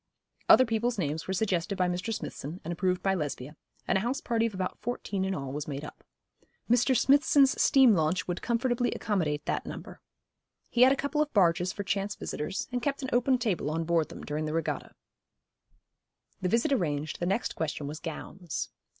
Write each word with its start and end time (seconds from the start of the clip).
Other 0.49 0.65
people's 0.65 0.97
names 0.97 1.27
were 1.27 1.33
suggested 1.35 1.77
by 1.77 1.87
Mr. 1.87 2.11
Smithson 2.11 2.59
and 2.63 2.71
approved 2.73 3.03
by 3.03 3.13
Lesbia, 3.13 3.55
and 3.87 3.99
a 3.99 4.01
house 4.01 4.19
party 4.19 4.47
of 4.47 4.55
about 4.55 4.79
fourteen 4.79 5.23
in 5.23 5.35
all 5.35 5.51
was 5.51 5.67
made 5.67 5.83
up. 5.85 6.03
Mr. 6.67 6.97
Smithson's 6.97 7.61
steam 7.61 7.93
launch 7.93 8.27
would 8.27 8.41
comfortably 8.41 8.91
accommodate 8.93 9.45
that 9.45 9.63
number. 9.67 10.01
He 10.71 10.81
had 10.81 10.91
a 10.91 10.95
couple 10.95 11.21
of 11.21 11.31
barges 11.33 11.71
for 11.71 11.83
chance 11.83 12.15
visitors, 12.15 12.67
and 12.71 12.81
kept 12.81 13.03
an 13.03 13.11
open 13.13 13.37
table 13.37 13.69
on 13.69 13.83
board 13.83 14.09
them 14.09 14.23
during 14.23 14.45
the 14.45 14.53
regatta. 14.53 14.95
The 16.41 16.49
visit 16.49 16.73
arranged, 16.73 17.19
the 17.19 17.27
next 17.27 17.55
question 17.55 17.85
was 17.85 17.99
gowns. 17.99 18.69